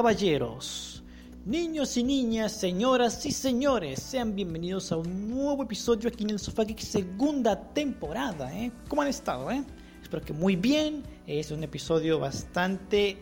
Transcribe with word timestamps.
Caballeros, 0.00 1.02
niños 1.44 1.94
y 1.98 2.02
niñas, 2.02 2.52
señoras 2.52 3.26
y 3.26 3.32
señores, 3.32 4.00
sean 4.00 4.34
bienvenidos 4.34 4.92
a 4.92 4.96
un 4.96 5.28
nuevo 5.28 5.64
episodio 5.64 6.08
aquí 6.08 6.24
en 6.24 6.30
el 6.30 6.38
Sofá 6.38 6.64
segunda 6.78 7.54
temporada. 7.74 8.50
¿eh? 8.58 8.72
¿Cómo 8.88 9.02
han 9.02 9.08
estado? 9.08 9.50
Eh? 9.50 9.62
Espero 10.02 10.24
que 10.24 10.32
muy 10.32 10.56
bien. 10.56 11.02
Es 11.26 11.50
un 11.50 11.62
episodio 11.64 12.18
bastante 12.18 13.18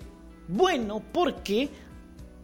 bueno 0.46 1.02
porque, 1.12 1.68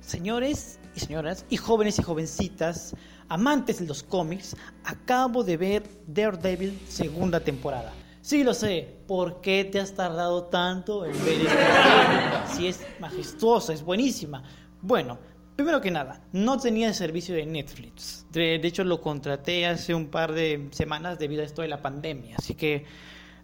señores 0.03 0.81
y 0.97 0.99
señoras, 0.99 1.47
y 1.49 1.57
jóvenes 1.57 2.01
y 2.01 2.03
jovencitas, 2.03 2.97
amantes 3.29 3.79
de 3.79 3.87
los 3.87 4.03
cómics, 4.03 4.57
acabo 4.83 5.45
de 5.45 5.57
ver 5.57 5.83
Daredevil 6.09 6.77
segunda 6.89 7.39
temporada. 7.39 7.93
Sí, 8.25 8.43
lo 8.43 8.55
sé. 8.55 8.89
¿Por 9.07 9.43
qué 9.43 9.67
te 9.67 9.79
has 9.79 9.93
tardado 9.93 10.45
tanto 10.45 11.05
en 11.05 11.13
ver 11.27 11.43
esta 11.43 12.47
Si 12.57 12.67
es 12.67 12.81
majestuosa, 12.99 13.75
es 13.75 13.83
buenísima. 13.83 14.43
Bueno, 14.81 15.19
primero 15.55 15.83
que 15.83 15.91
nada, 15.91 16.23
no 16.33 16.57
tenía 16.57 16.89
el 16.89 16.95
servicio 16.95 17.35
de 17.35 17.45
Netflix. 17.45 18.25
De, 18.33 18.55
hecho, 18.55 18.83
lo 18.83 19.03
contraté 19.03 19.67
hace 19.67 19.95
un 19.95 20.07
par 20.07 20.33
de 20.33 20.69
semanas 20.71 21.19
debido 21.19 21.43
a 21.43 21.45
esto 21.45 21.61
de 21.61 21.69
la 21.69 21.83
pandemia. 21.83 22.37
Así 22.39 22.55
que, 22.55 22.87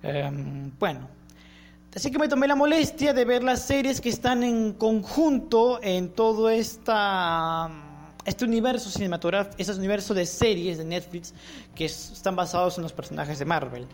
em, 0.02 0.72
bueno. 0.78 1.10
Así 1.94 2.10
que 2.10 2.18
me 2.18 2.26
tomé 2.26 2.48
la 2.48 2.56
molestia 2.56 3.12
de 3.12 3.26
ver 3.26 3.42
las 3.42 3.60
series 3.60 4.00
que 4.00 4.08
están 4.08 4.42
en 4.42 4.72
conjunto 4.72 5.78
en 5.82 6.08
todo 6.08 6.48
esta 6.48 7.70
este 8.24 8.46
universo 8.46 8.88
cinematográfico, 8.88 9.56
este 9.58 9.74
universo 9.74 10.14
de 10.14 10.24
series 10.24 10.78
de 10.78 10.86
Netflix 10.86 11.34
que 11.74 11.84
están 11.84 12.34
basados 12.34 12.78
en 12.78 12.84
los 12.84 12.94
personajes 12.94 13.38
de 13.38 13.44
Marvel. 13.44 13.86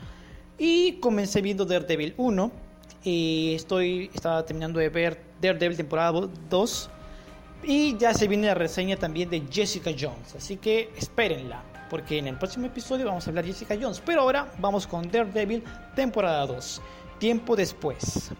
Y 0.59 0.95
comencé 0.95 1.43
viendo 1.43 1.65
Daredevil 1.65 2.15
1. 2.17 2.51
Y 3.05 3.55
estoy, 3.55 4.11
estaba 4.15 4.45
terminando 4.45 4.81
de 4.81 4.89
ver 4.89 5.21
Daredevil 5.41 5.77
temporada 5.77 6.29
2. 6.51 6.91
Y 7.65 7.97
ya 7.97 8.15
se 8.15 8.29
viene 8.29 8.49
la 8.49 8.55
reseña 8.55 8.97
también 8.97 9.31
de 9.31 9.43
Jessica 9.51 9.91
Jones. 9.99 10.35
Así 10.37 10.57
que 10.57 10.91
espérenla. 10.97 11.63
Porque 11.91 12.19
en 12.19 12.27
el 12.27 12.37
próximo 12.37 12.67
episodio 12.67 13.07
vamos 13.07 13.27
a 13.27 13.31
hablar 13.31 13.45
de 13.45 13.53
Jessica 13.53 13.77
Jones. 13.81 14.03
Pero 14.05 14.23
ahora 14.23 14.53
vamos 14.59 14.87
con 14.87 15.11
Daredevil 15.11 15.63
temporada 15.95 16.47
2. 16.47 16.83
Tiempo 17.19 17.57
después. 17.57 18.31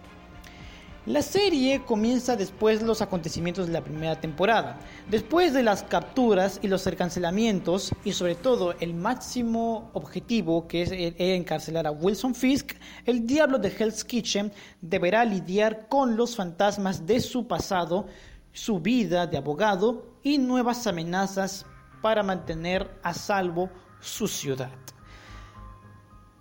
La 1.07 1.23
serie 1.23 1.85
comienza 1.85 2.35
después 2.35 2.81
de 2.81 2.87
los 2.87 3.01
acontecimientos 3.01 3.69
de 3.69 3.73
la 3.73 3.85
primera 3.85 4.21
temporada, 4.21 4.81
después 5.09 5.55
de 5.55 5.63
las 5.63 5.85
capturas 5.85 6.59
y 6.63 6.67
los 6.67 6.85
encarcelamientos 6.85 7.93
y 8.05 8.11
sobre 8.11 8.35
todo 8.35 8.75
el 8.81 8.93
máximo 8.93 9.89
objetivo 9.93 10.67
que 10.67 10.83
es 10.83 10.91
encarcelar 10.91 11.87
a 11.87 11.93
Wilson 11.93 12.35
Fisk, 12.35 12.73
el 13.05 13.25
diablo 13.25 13.61
de 13.61 13.69
Hell's 13.69 14.05
Kitchen 14.05 14.53
deberá 14.81 15.25
lidiar 15.25 15.87
con 15.87 16.17
los 16.17 16.35
fantasmas 16.35 17.07
de 17.07 17.21
su 17.21 17.47
pasado, 17.47 18.09
su 18.53 18.81
vida 18.81 19.29
de 19.29 19.37
abogado 19.37 20.19
y 20.25 20.39
nuevas 20.39 20.89
amenazas 20.89 21.67
para 22.03 22.25
mantener 22.25 22.91
a 23.05 23.15
salvo 23.15 23.71
su 24.01 24.27
ciudad. 24.27 24.73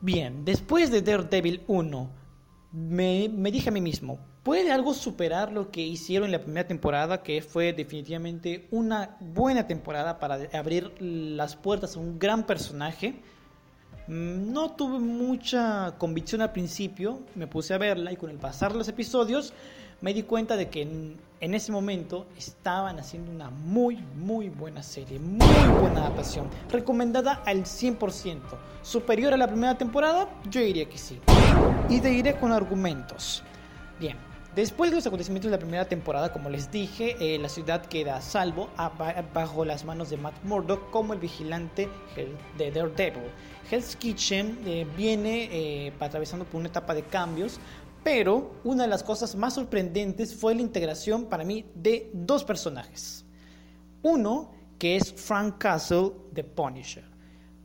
Bien, 0.01 0.43
después 0.43 0.89
de 0.89 1.03
Daredevil 1.03 1.61
1, 1.67 2.09
me, 2.71 3.29
me 3.29 3.51
dije 3.51 3.69
a 3.69 3.71
mí 3.71 3.79
mismo, 3.79 4.17
¿Puede 4.45 4.71
algo 4.71 4.93
superar 4.93 5.51
lo 5.51 5.71
que 5.71 5.81
hicieron 5.81 6.27
en 6.27 6.33
la 6.33 6.39
primera 6.39 6.67
temporada, 6.67 7.23
que 7.23 7.41
fue 7.41 7.73
definitivamente 7.73 8.67
una 8.69 9.17
buena 9.19 9.65
temporada 9.65 10.19
para 10.19 10.37
abrir 10.53 10.93
las 11.01 11.55
puertas 11.55 11.95
a 11.95 11.99
un 11.99 12.19
gran 12.19 12.45
personaje? 12.45 13.15
Mm, 14.05 14.53
no 14.53 14.69
tuve 14.73 14.99
mucha 14.99 15.95
convicción 15.97 16.43
al 16.43 16.51
principio, 16.51 17.21
me 17.33 17.47
puse 17.47 17.73
a 17.73 17.79
verla 17.79 18.11
y 18.11 18.17
con 18.17 18.29
el 18.29 18.37
pasar 18.37 18.71
de 18.71 18.77
los 18.77 18.87
episodios 18.87 19.51
me 20.01 20.13
di 20.13 20.21
cuenta 20.21 20.55
de 20.55 20.69
que 20.69 20.83
en, 20.83 21.17
ese 21.55 21.71
momento 21.71 22.27
estaban 22.37 22.99
haciendo 22.99 23.31
una 23.31 23.49
muy, 23.49 23.95
muy 24.15 24.49
buena 24.49 24.83
serie, 24.83 25.17
muy 25.17 25.79
buena 25.81 26.01
adaptación, 26.01 26.51
recomendada 26.69 27.41
al 27.47 27.63
100%. 27.63 28.41
¿Superior 28.83 29.33
a 29.33 29.37
la 29.37 29.47
primera 29.47 29.75
temporada? 29.75 30.29
Yo 30.51 30.61
diría 30.61 30.85
que 30.87 30.99
sí. 30.99 31.19
Y 31.89 31.99
te 31.99 32.09
diré 32.09 32.35
con 32.35 32.51
argumentos. 32.51 33.41
Bien, 33.99 34.17
Después 34.55 34.89
de 34.89 34.95
los 34.95 35.05
acontecimientos 35.05 35.51
de 35.51 35.57
la 35.57 35.59
primera 35.59 35.83
temporada, 35.83 36.31
como 36.31 36.49
les 36.49 36.71
dije, 36.71 37.17
eh, 37.19 37.37
la 37.37 37.49
ciudad 37.49 37.87
queda 37.87 38.15
a 38.15 38.21
salvo 38.21 38.69
bajo 39.33 39.65
las 39.65 39.83
manos 39.83 40.09
de 40.09 40.15
Matt 40.15 40.41
Murdock 40.45 40.91
como 40.91 41.11
el 41.11 41.19
vigilante 41.19 41.89
de 42.57 42.71
Daredevil. 42.71 43.29
Hell's 43.69 43.97
Kitchen 43.97 44.59
eh, 44.65 44.87
viene 44.95 45.49
eh, 45.51 45.93
atravesando 45.99 46.45
por 46.45 46.59
una 46.59 46.69
etapa 46.69 46.93
de 46.93 47.03
cambios, 47.03 47.59
pero 48.01 48.53
una 48.63 48.83
de 48.83 48.89
las 48.89 49.03
cosas 49.03 49.35
más 49.35 49.55
sorprendentes 49.55 50.33
fue 50.33 50.55
la 50.55 50.61
integración 50.61 51.25
para 51.25 51.43
mí 51.43 51.65
de 51.75 52.09
dos 52.13 52.45
personajes. 52.45 53.25
Uno, 54.03 54.53
que 54.79 54.95
es 54.95 55.11
Frank 55.11 55.57
Castle 55.57 56.11
de 56.31 56.45
Punisher. 56.45 57.03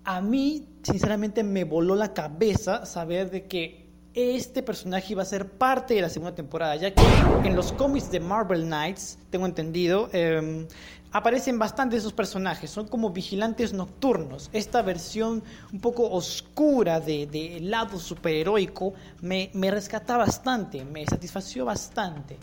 A 0.03 0.21
mí, 0.21 0.67
sinceramente, 0.83 1.45
me 1.45 1.63
voló 1.63 1.95
la 1.95 2.13
cabeza 2.15 2.85
saber 2.85 3.31
de 3.31 3.47
que 3.47 3.90
este 4.15 4.63
personaje 4.63 5.13
iba 5.13 5.23
a 5.23 5.27
ser 5.27 5.49
parte 5.49 5.95
de 5.95 6.03
la 6.03 6.09
segunda 6.09 6.35
temporada, 6.35 6.75
ya 6.77 6.93
que 6.93 7.03
en 7.45 7.55
los 7.55 7.73
cómics 7.73 8.11
de 8.11 8.21
Marvel 8.21 8.65
Knights, 8.65 9.19
tengo 9.31 9.47
entendido, 9.47 10.09
em, 10.13 10.67
aparecen 11.13 11.59
bastante 11.59 11.97
esos 11.97 12.13
personajes, 12.13 12.71
son 12.71 12.89
como 12.89 13.11
vigilantes 13.11 13.73
nocturnos. 13.73 14.51
Esta 14.53 14.83
versión 14.83 15.43
un 15.73 15.81
poco 15.81 16.11
oscura 16.11 17.01
del 17.01 17.31
de 17.31 17.61
lado 17.61 17.99
superheroico 17.99 18.95
me, 19.21 19.51
me 19.55 19.71
rescata 19.71 20.17
bastante, 20.17 20.85
me 20.85 21.07
satisfació 21.07 21.65
bastante. 21.65 22.37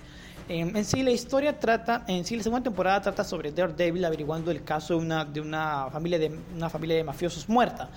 Em, 0.49 0.73
en 0.77 0.85
sí 0.85 1.03
la 1.03 1.11
historia 1.11 1.59
trata, 1.59 2.05
en 2.07 2.23
sí 2.23 2.37
la 2.37 2.43
segunda 2.43 2.63
temporada 2.63 3.01
trata 3.01 3.25
sobre 3.25 3.51
Daredevil 3.51 4.05
averiguando 4.05 4.49
el 4.49 4.63
caso 4.63 4.93
de 4.97 5.41
una, 5.41 5.89
familia, 5.91 6.19
de 6.19 6.39
una 6.55 6.69
familia 6.69 6.95
de 6.95 7.03
mafiosos 7.03 7.49
muerta. 7.49 7.89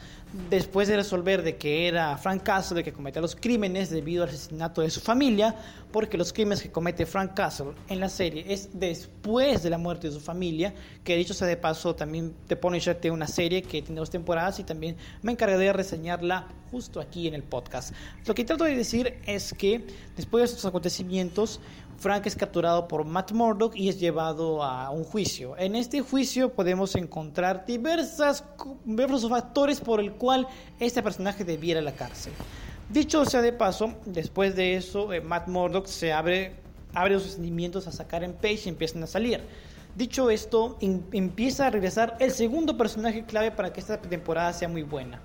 Después 0.48 0.88
de 0.88 0.96
resolver 0.96 1.42
de 1.42 1.56
que 1.56 1.86
era 1.86 2.16
Frank 2.16 2.42
Castle 2.42 2.78
el 2.78 2.84
que 2.84 2.92
cometía 2.92 3.22
los 3.22 3.36
crímenes 3.36 3.90
debido 3.90 4.24
al 4.24 4.30
asesinato 4.30 4.80
de 4.80 4.90
su 4.90 5.00
familia, 5.00 5.54
porque 5.92 6.18
los 6.18 6.32
crímenes 6.32 6.60
que 6.60 6.72
comete 6.72 7.06
Frank 7.06 7.34
Castle 7.34 7.72
en 7.88 8.00
la 8.00 8.08
serie 8.08 8.44
es 8.48 8.70
después 8.72 9.62
de 9.62 9.70
la 9.70 9.78
muerte 9.78 10.08
de 10.08 10.14
su 10.14 10.20
familia, 10.20 10.74
que 11.04 11.16
dicho 11.16 11.34
sea 11.34 11.46
de 11.46 11.56
paso 11.56 11.94
también 11.94 12.34
te 12.48 12.56
pone 12.56 12.80
tiene 12.80 13.10
una 13.10 13.28
serie 13.28 13.62
que 13.62 13.82
tiene 13.82 14.00
dos 14.00 14.10
temporadas 14.10 14.58
y 14.58 14.64
también 14.64 14.96
me 15.22 15.32
encargaré 15.32 15.66
de 15.66 15.72
reseñarla 15.72 16.48
justo 16.70 17.00
aquí 17.00 17.26
en 17.28 17.34
el 17.34 17.42
podcast. 17.42 17.92
Lo 18.26 18.34
que 18.34 18.44
trato 18.44 18.64
de 18.64 18.76
decir 18.76 19.18
es 19.26 19.52
que 19.52 19.84
después 20.16 20.42
de 20.42 20.44
estos 20.46 20.64
acontecimientos, 20.64 21.60
Frank 22.00 22.26
es 22.26 22.34
capturado 22.34 22.88
por 22.88 23.04
Matt 23.04 23.32
Murdock 23.32 23.76
y 23.76 23.90
es 23.90 24.00
llevado 24.00 24.64
a 24.64 24.88
un 24.88 25.04
juicio. 25.04 25.54
En 25.58 25.76
este 25.76 26.00
juicio 26.00 26.50
podemos 26.50 26.94
encontrar 26.94 27.66
diversas, 27.66 28.42
diversos 28.86 29.28
factores 29.28 29.80
por 29.80 30.00
el 30.00 30.12
cual 30.12 30.48
este 30.78 31.02
personaje 31.02 31.44
debiera 31.44 31.82
la 31.82 31.92
cárcel. 31.92 32.32
Dicho 32.88 33.26
sea 33.26 33.42
de 33.42 33.52
paso, 33.52 33.92
después 34.06 34.56
de 34.56 34.76
eso, 34.76 35.12
eh, 35.12 35.20
Matt 35.20 35.48
Murdock 35.48 35.86
se 35.86 36.10
abre, 36.10 36.54
abre 36.94 37.14
los 37.14 37.24
sentimientos 37.24 37.86
a 37.86 37.92
sacar 37.92 38.24
en 38.24 38.32
Page 38.32 38.62
y 38.64 38.68
empiezan 38.70 39.02
a 39.02 39.06
salir. 39.06 39.42
Dicho 39.94 40.30
esto, 40.30 40.78
empieza 40.80 41.66
a 41.66 41.70
regresar 41.70 42.16
el 42.18 42.30
segundo 42.30 42.78
personaje 42.78 43.24
clave 43.26 43.50
para 43.50 43.74
que 43.74 43.80
esta 43.80 44.00
temporada 44.00 44.54
sea 44.54 44.68
muy 44.68 44.84
buena. 44.84 45.20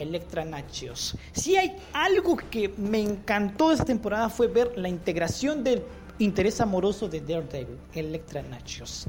Electra 0.00 0.44
Nachios. 0.44 1.16
Si 1.32 1.56
hay 1.56 1.76
algo 1.92 2.36
que 2.36 2.72
me 2.76 3.00
encantó 3.00 3.72
esta 3.72 3.84
temporada 3.84 4.28
fue 4.28 4.48
ver 4.48 4.72
la 4.76 4.88
integración 4.88 5.62
del 5.62 5.82
interés 6.20 6.60
amoroso 6.60 7.08
de 7.08 7.20
Daredevil, 7.20 7.78
Electra 7.94 8.42
Nachos. 8.42 9.06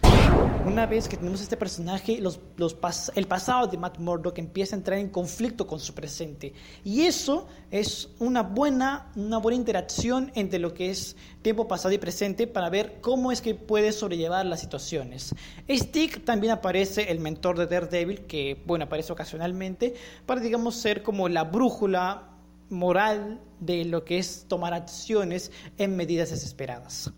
Una 0.65 0.85
vez 0.85 1.09
que 1.09 1.17
tenemos 1.17 1.41
este 1.41 1.57
personaje, 1.57 2.17
el 2.17 3.27
pasado 3.27 3.67
de 3.67 3.77
Matt 3.77 3.99
Murdock 3.99 4.37
empieza 4.37 4.75
a 4.75 4.77
entrar 4.77 4.97
en 4.97 5.09
conflicto 5.09 5.67
con 5.67 5.79
su 5.79 5.93
presente. 5.93 6.53
Y 6.85 7.01
eso 7.01 7.47
es 7.69 8.09
una 8.19 8.43
buena, 8.43 9.11
una 9.15 9.39
buena 9.39 9.57
interacción 9.57 10.31
entre 10.35 10.59
lo 10.59 10.73
que 10.73 10.89
es 10.89 11.17
tiempo 11.41 11.67
pasado 11.67 11.93
y 11.93 11.97
presente 11.97 12.47
para 12.47 12.69
ver 12.69 13.01
cómo 13.01 13.31
es 13.31 13.41
que 13.41 13.55
puede 13.55 13.91
sobrellevar 13.91 14.45
las 14.45 14.61
situaciones. 14.61 15.35
Stick 15.69 16.23
también 16.23 16.53
aparece 16.53 17.11
el 17.11 17.19
mentor 17.19 17.57
de 17.57 17.67
Daredevil, 17.67 18.21
que 18.21 18.61
bueno, 18.65 18.85
aparece 18.85 19.11
ocasionalmente, 19.11 19.95
para 20.25 20.39
digamos 20.39 20.75
ser 20.75 21.03
como 21.03 21.27
la 21.27 21.43
brújula 21.43 22.30
moral 22.71 23.39
de 23.59 23.85
lo 23.85 24.03
que 24.03 24.17
es 24.17 24.45
tomar 24.47 24.73
acciones 24.73 25.51
en 25.77 25.95
medidas 25.95 26.31
desesperadas. 26.31 27.11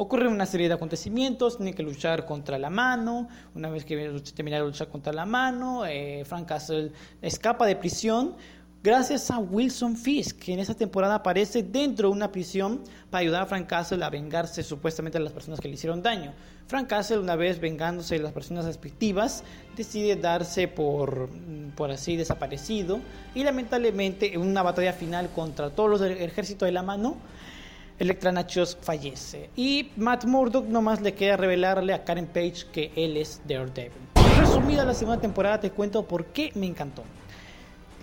Ocurre 0.00 0.28
una 0.28 0.46
serie 0.46 0.68
de 0.68 0.74
acontecimientos, 0.74 1.56
tiene 1.56 1.74
que 1.74 1.82
luchar 1.82 2.24
contra 2.24 2.56
la 2.56 2.70
mano, 2.70 3.28
una 3.56 3.68
vez 3.68 3.84
que 3.84 4.22
termina 4.32 4.58
de 4.58 4.62
luchar 4.62 4.88
contra 4.90 5.12
la 5.12 5.26
mano, 5.26 5.84
eh, 5.86 6.22
Frank 6.24 6.46
Castle 6.46 6.92
escapa 7.20 7.66
de 7.66 7.74
prisión, 7.74 8.36
gracias 8.82 9.30
a 9.30 9.38
Wilson 9.38 9.96
Fisk, 9.96 10.38
que 10.38 10.52
en 10.52 10.60
esa 10.60 10.74
temporada 10.74 11.16
aparece 11.16 11.62
dentro 11.62 12.08
de 12.08 12.14
una 12.14 12.30
prisión 12.30 12.80
para 13.10 13.20
ayudar 13.20 13.42
a 13.42 13.46
Frank 13.46 13.66
Castle 13.66 14.04
a 14.04 14.10
vengarse 14.10 14.62
supuestamente 14.62 15.18
de 15.18 15.24
las 15.24 15.32
personas 15.32 15.60
que 15.60 15.68
le 15.68 15.74
hicieron 15.74 16.02
daño. 16.02 16.32
Frank 16.66 16.88
Castle, 16.88 17.18
una 17.18 17.36
vez 17.36 17.60
vengándose 17.60 18.16
de 18.16 18.22
las 18.22 18.32
personas 18.32 18.66
respectivas, 18.66 19.42
decide 19.76 20.16
darse 20.16 20.68
por, 20.68 21.28
por 21.74 21.90
así 21.90 22.16
desaparecido 22.16 23.00
y 23.34 23.42
lamentablemente 23.42 24.34
en 24.34 24.42
una 24.42 24.62
batalla 24.62 24.92
final 24.92 25.30
contra 25.30 25.70
todos 25.70 25.90
los 25.90 26.00
del 26.00 26.12
ejército 26.18 26.64
de 26.64 26.72
la 26.72 26.82
mano, 26.82 27.16
Electra 27.98 28.30
Nachos 28.30 28.78
fallece. 28.80 29.50
Y 29.56 29.90
Matt 29.96 30.24
Murdock 30.24 30.66
nomás 30.66 31.00
le 31.00 31.14
queda 31.14 31.36
revelarle 31.36 31.94
a 31.94 32.04
Karen 32.04 32.26
Page 32.26 32.66
que 32.72 32.92
él 32.94 33.16
es 33.16 33.40
Daredevil. 33.48 33.92
Resumida 34.38 34.84
la 34.84 34.94
segunda 34.94 35.20
temporada, 35.20 35.58
te 35.58 35.70
cuento 35.70 36.06
por 36.06 36.26
qué 36.26 36.52
me 36.54 36.66
encantó. 36.66 37.02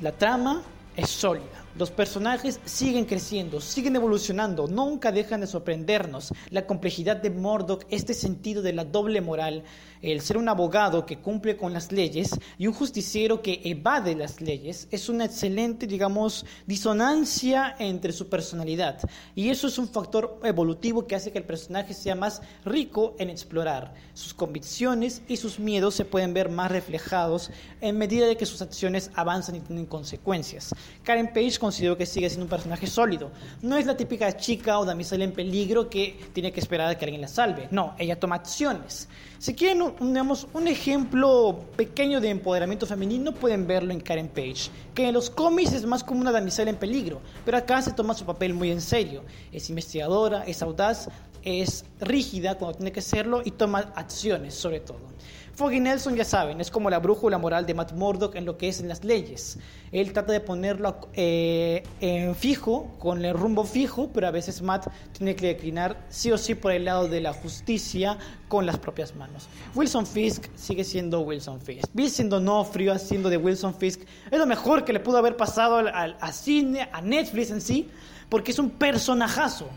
La 0.01 0.11
trama 0.11 0.61
es 0.95 1.09
sólida. 1.09 1.64
Los 1.77 1.91
personajes 1.91 2.61
siguen 2.63 3.03
creciendo, 3.03 3.59
siguen 3.59 3.97
evolucionando, 3.97 4.65
nunca 4.65 5.11
dejan 5.11 5.41
de 5.41 5.47
sorprendernos. 5.47 6.33
La 6.49 6.65
complejidad 6.65 7.17
de 7.17 7.29
Murdoch, 7.29 7.83
este 7.89 8.13
sentido 8.13 8.61
de 8.61 8.71
la 8.71 8.85
doble 8.85 9.19
moral, 9.19 9.65
el 10.01 10.21
ser 10.21 10.37
un 10.37 10.47
abogado 10.47 11.05
que 11.05 11.17
cumple 11.17 11.57
con 11.57 11.73
las 11.73 11.91
leyes 11.91 12.29
y 12.57 12.67
un 12.67 12.73
justiciero 12.73 13.41
que 13.41 13.59
evade 13.65 14.15
las 14.15 14.39
leyes, 14.39 14.87
es 14.89 15.09
una 15.09 15.25
excelente, 15.25 15.85
digamos, 15.85 16.45
disonancia 16.65 17.75
entre 17.77 18.13
su 18.13 18.29
personalidad. 18.29 18.99
Y 19.35 19.49
eso 19.49 19.67
es 19.67 19.77
un 19.77 19.89
factor 19.89 20.39
evolutivo 20.43 21.05
que 21.05 21.15
hace 21.15 21.33
que 21.33 21.39
el 21.39 21.43
personaje 21.43 21.93
sea 21.93 22.15
más 22.15 22.41
rico 22.63 23.15
en 23.19 23.29
explorar. 23.29 23.95
Sus 24.13 24.33
convicciones 24.33 25.23
y 25.27 25.35
sus 25.35 25.59
miedos 25.59 25.95
se 25.95 26.05
pueden 26.05 26.33
ver 26.33 26.49
más 26.49 26.71
reflejados 26.71 27.51
en 27.81 27.97
medida 27.97 28.27
de 28.27 28.37
que 28.37 28.45
sus 28.45 28.61
acciones 28.61 29.11
avanzan 29.15 29.55
y 29.55 29.59
tienen 29.59 29.87
consecuencias. 29.87 30.73
Karen 31.03 31.33
Page 31.33 31.59
considero 31.65 31.97
que 31.97 32.05
sigue 32.05 32.29
siendo 32.29 32.45
un 32.45 32.49
personaje 32.49 32.85
sólido. 32.85 33.31
No 33.63 33.75
es 33.75 33.87
la 33.87 33.97
típica 33.97 34.37
chica 34.37 34.77
o 34.77 34.85
damisela 34.85 35.23
en 35.23 35.31
peligro 35.31 35.89
que 35.89 36.29
tiene 36.31 36.51
que 36.51 36.59
esperar 36.59 36.89
a 36.89 36.97
que 36.97 37.05
alguien 37.05 37.21
la 37.21 37.27
salve. 37.27 37.67
No, 37.71 37.95
ella 37.97 38.19
toma 38.19 38.35
acciones. 38.35 39.09
Si 39.39 39.55
quieren 39.55 39.81
un, 39.81 40.37
un 40.53 40.67
ejemplo 40.67 41.59
pequeño 41.75 42.21
de 42.21 42.29
empoderamiento 42.29 42.85
femenino, 42.85 43.33
pueden 43.33 43.65
verlo 43.65 43.91
en 43.91 43.99
Karen 43.99 44.27
Page, 44.27 44.69
que 44.93 45.07
en 45.07 45.13
los 45.13 45.29
cómics 45.29 45.73
es 45.73 45.85
más 45.85 46.03
como 46.03 46.21
una 46.21 46.31
damisela 46.31 46.69
en 46.69 46.77
peligro, 46.77 47.19
pero 47.43 47.57
acá 47.57 47.81
se 47.81 47.93
toma 47.93 48.13
su 48.13 48.25
papel 48.25 48.53
muy 48.53 48.71
en 48.71 48.81
serio. 48.81 49.23
Es 49.51 49.69
investigadora, 49.69 50.43
es 50.45 50.61
audaz, 50.61 51.09
es 51.45 51.85
rígida 51.99 52.57
cuando 52.57 52.77
tiene 52.77 52.91
que 52.91 53.01
serlo 53.01 53.41
y 53.45 53.51
toma 53.51 53.93
acciones 53.95 54.55
sobre 54.55 54.81
todo. 54.81 55.15
Foggy 55.55 55.79
Nelson, 55.79 56.17
ya 56.17 56.25
saben, 56.25 56.59
es 56.59 56.69
como 56.69 56.89
la 56.89 56.99
brújula 56.99 57.37
moral 57.37 57.65
de 57.65 57.73
Matt 57.73 57.93
Murdock 57.93 58.35
en 58.35 58.43
lo 58.43 58.57
que 58.57 58.67
es 58.67 58.81
en 58.81 58.89
las 58.89 59.05
leyes. 59.05 59.57
Él 59.93 60.11
trata 60.11 60.33
de 60.33 60.41
ponerlo 60.41 60.97
eh, 61.13 61.81
en 62.01 62.35
fijo, 62.35 62.93
con 62.99 63.23
el 63.23 63.33
rumbo 63.33 63.63
fijo, 63.63 64.09
pero 64.13 64.27
a 64.27 64.31
veces 64.31 64.61
Matt 64.61 64.87
tiene 65.13 65.33
que 65.37 65.47
declinar 65.47 65.95
sí 66.09 66.29
o 66.29 66.37
sí 66.37 66.55
por 66.55 66.73
el 66.73 66.83
lado 66.83 67.07
de 67.07 67.21
la 67.21 67.31
justicia 67.31 68.17
con 68.49 68.65
las 68.65 68.77
propias 68.77 69.15
manos. 69.15 69.47
Wilson 69.75 70.05
Fisk 70.05 70.47
sigue 70.55 70.83
siendo 70.83 71.21
Wilson 71.21 71.61
Fisk. 71.61 71.85
Vincent 71.93 72.29
D'Onofrio 72.29 72.91
haciendo 72.91 73.29
de 73.29 73.37
Wilson 73.37 73.75
Fisk 73.75 74.01
es 74.29 74.37
lo 74.37 74.45
mejor 74.45 74.83
que 74.83 74.91
le 74.91 74.99
pudo 74.99 75.19
haber 75.19 75.37
pasado 75.37 75.77
a 75.87 76.31
cine, 76.33 76.89
a 76.91 76.99
Netflix 76.99 77.51
en 77.51 77.61
sí, 77.61 77.89
porque 78.27 78.51
es 78.51 78.59
un 78.59 78.71
personajazo. 78.71 79.69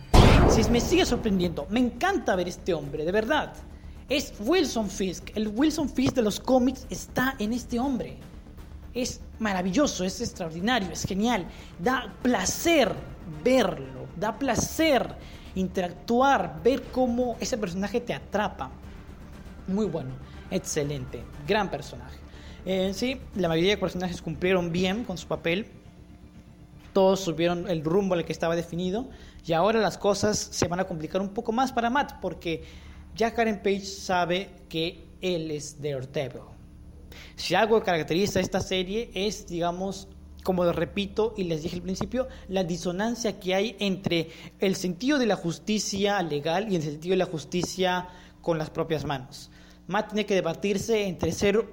Si 0.50 0.68
me 0.70 0.80
sigue 0.80 1.06
sorprendiendo, 1.06 1.66
me 1.70 1.80
encanta 1.80 2.34
ver 2.36 2.48
este 2.48 2.74
hombre, 2.74 3.04
de 3.04 3.12
verdad 3.12 3.54
es 4.08 4.32
Wilson 4.40 4.88
Fisk. 4.88 5.30
El 5.36 5.48
Wilson 5.48 5.88
Fisk 5.88 6.14
de 6.14 6.22
los 6.22 6.40
cómics 6.40 6.86
está 6.90 7.36
en 7.38 7.52
este 7.52 7.78
hombre. 7.78 8.16
Es 8.94 9.20
maravilloso, 9.38 10.04
es 10.04 10.20
extraordinario, 10.20 10.90
es 10.90 11.04
genial. 11.04 11.46
Da 11.78 12.12
placer 12.22 12.92
verlo, 13.44 14.06
da 14.16 14.38
placer 14.38 15.14
interactuar, 15.54 16.60
ver 16.62 16.82
cómo 16.84 17.36
ese 17.38 17.58
personaje 17.58 18.00
te 18.00 18.14
atrapa. 18.14 18.70
Muy 19.66 19.86
bueno, 19.86 20.10
excelente, 20.50 21.22
gran 21.46 21.70
personaje. 21.70 22.16
En 22.64 22.94
sí, 22.94 23.20
la 23.34 23.48
mayoría 23.48 23.72
de 23.72 23.78
personajes 23.78 24.22
cumplieron 24.22 24.72
bien 24.72 25.04
con 25.04 25.18
su 25.18 25.26
papel. 25.26 25.66
Todos 26.92 27.20
subieron 27.20 27.68
el 27.68 27.84
rumbo 27.84 28.14
al 28.14 28.24
que 28.24 28.32
estaba 28.32 28.56
definido. 28.56 29.08
Y 29.44 29.52
ahora 29.52 29.80
las 29.80 29.98
cosas 29.98 30.38
se 30.38 30.68
van 30.68 30.80
a 30.80 30.84
complicar 30.84 31.20
un 31.20 31.30
poco 31.30 31.52
más 31.52 31.72
para 31.72 31.90
Matt 31.90 32.20
porque 32.20 32.64
ya 33.14 33.34
Karen 33.34 33.62
Page 33.62 33.84
sabe 33.84 34.50
que 34.68 35.06
él 35.20 35.50
es 35.50 35.80
Daredevil. 35.80 36.42
Si 37.36 37.54
algo 37.54 37.82
caracteriza 37.82 38.40
esta 38.40 38.60
serie 38.60 39.10
es, 39.14 39.46
digamos, 39.46 40.08
como 40.42 40.64
lo 40.64 40.72
repito 40.72 41.34
y 41.36 41.44
les 41.44 41.62
dije 41.62 41.76
al 41.76 41.82
principio, 41.82 42.28
la 42.48 42.64
disonancia 42.64 43.38
que 43.38 43.54
hay 43.54 43.76
entre 43.80 44.30
el 44.60 44.76
sentido 44.76 45.18
de 45.18 45.26
la 45.26 45.36
justicia 45.36 46.22
legal 46.22 46.72
y 46.72 46.76
el 46.76 46.82
sentido 46.82 47.12
de 47.12 47.18
la 47.18 47.26
justicia 47.26 48.08
con 48.40 48.58
las 48.58 48.70
propias 48.70 49.04
manos. 49.04 49.50
Matt 49.88 50.08
tiene 50.08 50.26
que 50.26 50.34
debatirse 50.34 51.06
entre 51.06 51.32
ser, 51.32 51.66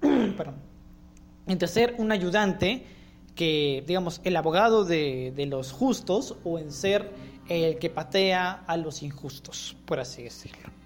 entre 1.46 1.68
ser 1.68 1.94
un 1.98 2.12
ayudante, 2.12 2.86
que 3.36 3.84
digamos 3.86 4.20
el 4.24 4.34
abogado 4.34 4.84
de, 4.84 5.32
de 5.36 5.46
los 5.46 5.70
justos, 5.70 6.34
o 6.42 6.58
en 6.58 6.72
ser 6.72 7.12
el 7.48 7.78
que 7.78 7.90
patea 7.90 8.64
a 8.66 8.76
los 8.76 9.02
injustos, 9.02 9.76
por 9.84 10.00
así 10.00 10.24
decirlo. 10.24 10.76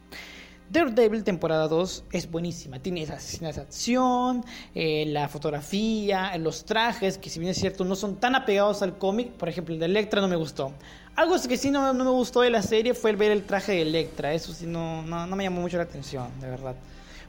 Daredevil 0.70 1.24
temporada 1.24 1.66
2 1.66 2.04
es 2.12 2.30
buenísima. 2.30 2.78
Tiene 2.78 3.02
escenas 3.02 3.56
de 3.56 3.62
acción, 3.62 4.44
eh, 4.72 5.04
la 5.08 5.28
fotografía, 5.28 6.36
los 6.38 6.64
trajes, 6.64 7.18
que 7.18 7.28
si 7.28 7.40
bien 7.40 7.50
es 7.50 7.58
cierto 7.58 7.84
no 7.84 7.96
son 7.96 8.16
tan 8.16 8.36
apegados 8.36 8.80
al 8.82 8.96
cómic. 8.96 9.30
Por 9.32 9.48
ejemplo, 9.48 9.74
el 9.74 9.80
de 9.80 9.86
Electra 9.86 10.20
no 10.20 10.28
me 10.28 10.36
gustó. 10.36 10.72
Algo 11.16 11.34
que 11.48 11.56
sí 11.56 11.72
no, 11.72 11.92
no, 11.92 12.04
me 12.04 12.10
gustó 12.10 12.42
de 12.42 12.50
la 12.50 12.62
serie 12.62 12.94
fue 12.94 13.10
el 13.10 13.16
ver 13.16 13.32
el 13.32 13.42
traje 13.42 13.72
de 13.72 13.82
Electra. 13.82 14.32
Eso 14.32 14.52
sí 14.52 14.64
no, 14.64 15.02
no 15.02 15.34
me 15.34 15.42
llamó 15.42 15.60
mucho 15.60 15.76
la 15.76 15.82
atención, 15.82 16.28
de 16.40 16.48
verdad. 16.48 16.76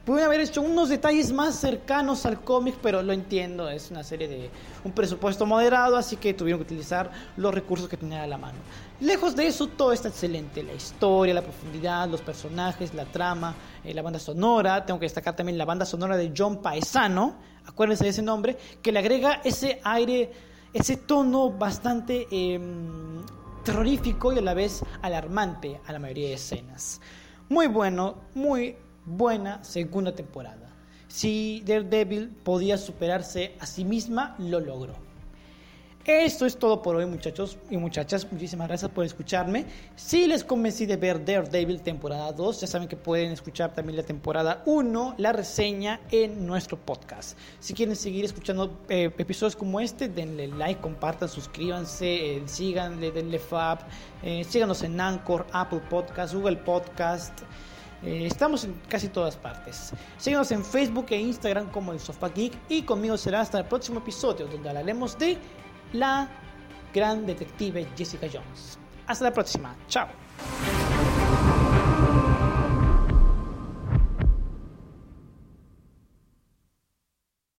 Pueden 0.04 0.24
haber 0.24 0.40
hecho 0.40 0.62
unos 0.62 0.88
detalles 0.88 1.32
más 1.32 1.54
cercanos 1.54 2.26
al 2.26 2.40
cómic, 2.40 2.74
pero 2.82 3.04
lo 3.04 3.12
entiendo, 3.12 3.68
es 3.68 3.92
una 3.92 4.02
serie 4.02 4.26
de 4.26 4.50
un 4.82 4.90
presupuesto 4.90 5.46
moderado, 5.46 5.96
así 5.96 6.16
que 6.16 6.34
tuvieron 6.34 6.58
que 6.58 6.64
utilizar 6.64 7.12
los 7.36 7.54
recursos 7.54 7.88
que 7.88 7.96
tenían 7.96 8.22
a 8.22 8.26
la 8.26 8.36
mano. 8.36 8.58
Lejos 9.00 9.36
de 9.36 9.46
eso, 9.46 9.68
todo 9.68 9.92
está 9.92 10.08
excelente, 10.08 10.64
la 10.64 10.72
historia, 10.72 11.32
la 11.32 11.42
profundidad, 11.42 12.08
los 12.08 12.20
personajes, 12.20 12.94
la 12.94 13.04
trama, 13.04 13.54
eh, 13.84 13.94
la 13.94 14.02
banda 14.02 14.18
sonora, 14.18 14.84
tengo 14.84 14.98
que 14.98 15.06
destacar 15.06 15.36
también 15.36 15.56
la 15.56 15.64
banda 15.64 15.86
sonora 15.86 16.16
de 16.16 16.32
John 16.36 16.60
Paesano, 16.60 17.36
acuérdense 17.64 18.02
de 18.02 18.10
ese 18.10 18.22
nombre, 18.22 18.58
que 18.82 18.90
le 18.90 18.98
agrega 18.98 19.40
ese 19.44 19.80
aire, 19.84 20.32
ese 20.72 20.96
tono 20.96 21.50
bastante 21.50 22.26
em, 22.32 23.22
terrorífico 23.64 24.32
y 24.32 24.38
a 24.38 24.42
la 24.42 24.54
vez 24.54 24.82
alarmante 25.00 25.80
a 25.86 25.92
la 25.92 26.00
mayoría 26.00 26.26
de 26.26 26.34
escenas. 26.34 27.00
Muy 27.48 27.68
bueno, 27.68 28.16
muy 28.34 28.76
buena 29.04 29.62
segunda 29.64 30.14
temporada. 30.14 30.68
Si 31.08 31.62
Daredevil 31.66 32.28
podía 32.28 32.78
superarse 32.78 33.54
a 33.60 33.66
sí 33.66 33.84
misma, 33.84 34.34
lo 34.38 34.60
logró. 34.60 34.94
Esto 36.04 36.46
es 36.46 36.56
todo 36.58 36.82
por 36.82 36.96
hoy 36.96 37.06
muchachos 37.06 37.58
y 37.70 37.76
muchachas, 37.76 38.26
muchísimas 38.32 38.66
gracias 38.66 38.90
por 38.90 39.04
escucharme. 39.04 39.66
Si 39.94 40.26
les 40.26 40.42
convencí 40.42 40.84
de 40.84 40.96
ver 40.96 41.24
Daredevil 41.24 41.80
temporada 41.80 42.32
2, 42.32 42.60
ya 42.62 42.66
saben 42.66 42.88
que 42.88 42.96
pueden 42.96 43.30
escuchar 43.30 43.72
también 43.72 43.98
la 43.98 44.02
temporada 44.02 44.64
1, 44.66 45.14
la 45.18 45.32
reseña 45.32 46.00
en 46.10 46.44
nuestro 46.44 46.76
podcast. 46.76 47.38
Si 47.60 47.72
quieren 47.72 47.94
seguir 47.94 48.24
escuchando 48.24 48.80
eh, 48.88 49.12
episodios 49.16 49.54
como 49.54 49.78
este, 49.78 50.08
denle 50.08 50.48
like, 50.48 50.80
compartan, 50.80 51.28
suscríbanse, 51.28 52.36
eh, 52.36 52.42
síganle, 52.46 53.12
denle 53.12 53.38
fab, 53.38 53.78
eh, 54.24 54.42
síganos 54.42 54.82
en 54.82 55.00
Anchor, 55.00 55.46
Apple 55.52 55.82
Podcast, 55.88 56.34
Google 56.34 56.56
Podcast. 56.56 57.42
Eh, 58.04 58.26
estamos 58.26 58.64
en 58.64 58.74
casi 58.88 59.08
todas 59.08 59.36
partes. 59.36 59.92
Síguenos 60.18 60.50
en 60.50 60.64
Facebook 60.64 61.06
e 61.10 61.20
Instagram 61.20 61.70
como 61.70 61.92
el 61.92 62.00
Sofá 62.00 62.28
Geek 62.28 62.52
y 62.68 62.82
conmigo 62.82 63.16
será 63.16 63.40
hasta 63.40 63.60
el 63.60 63.66
próximo 63.66 64.00
episodio 64.00 64.46
donde 64.46 64.68
hablaremos 64.68 65.18
de 65.18 65.38
la 65.92 66.28
gran 66.92 67.26
detective 67.26 67.86
Jessica 67.96 68.26
Jones. 68.32 68.78
Hasta 69.06 69.24
la 69.24 69.32
próxima. 69.32 69.74
Chao. 69.88 70.08